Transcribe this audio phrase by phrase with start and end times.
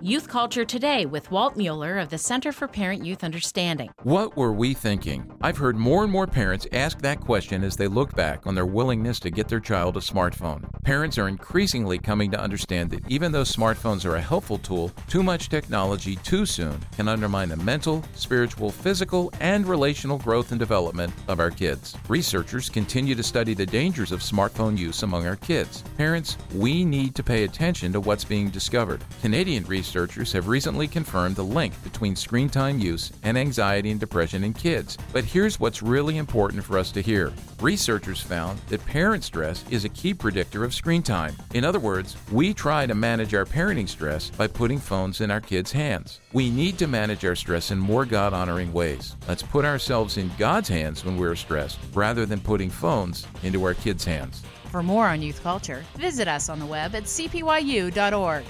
[0.00, 3.90] Youth Culture Today with Walt Mueller of the Center for Parent Youth Understanding.
[4.04, 5.28] What were we thinking?
[5.42, 8.64] I've heard more and more parents ask that question as they look back on their
[8.64, 10.70] willingness to get their child a smartphone.
[10.84, 15.24] Parents are increasingly coming to understand that even though smartphones are a helpful tool, too
[15.24, 21.12] much technology too soon can undermine the mental, spiritual, physical, and relational growth and development
[21.26, 21.96] of our kids.
[22.08, 25.82] Researchers continue to study the dangers of smartphone use among our kids.
[25.96, 29.02] Parents, we need to pay attention to what's being discovered.
[29.22, 33.98] Canadian researchers researchers have recently confirmed the link between screen time use and anxiety and
[33.98, 34.98] depression in kids.
[35.14, 37.32] But here's what's really important for us to hear.
[37.62, 41.34] Researchers found that parent stress is a key predictor of screen time.
[41.54, 45.40] In other words, we try to manage our parenting stress by putting phones in our
[45.40, 46.20] kids' hands.
[46.34, 49.16] We need to manage our stress in more God honoring ways.
[49.26, 53.72] Let's put ourselves in God's hands when we're stressed rather than putting phones into our
[53.72, 54.42] kids' hands.
[54.66, 58.44] For more on youth culture, visit us on the web at cpyu.org.